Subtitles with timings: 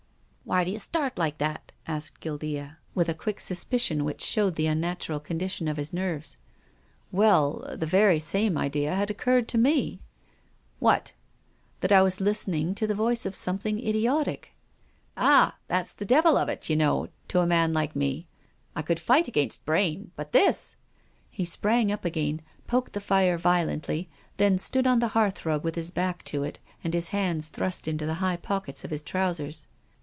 [0.51, 5.21] "Why d'you start like that?" asked Guildea, with a quick suspicion which showed the unnatural
[5.21, 6.35] condition of his nerves."
[7.11, 10.01] Well, the very same idea had occurred to me."
[10.81, 11.13] PROFESSOR GUILDEA.
[11.79, 14.53] 319" What?"" That I was listening to the voice of something idiotic.""
[15.15, 15.55] Ah!
[15.69, 18.27] That's the devil of it, you know, to a man like me.
[18.75, 20.75] I could fight against brain— but this
[21.29, 25.63] 1" He sprang up again, poked the fire violently, then stood on the hearth rug
[25.63, 29.03] with his back to it, and his hands thrust into the high pockets of his
[29.03, 29.67] trousers.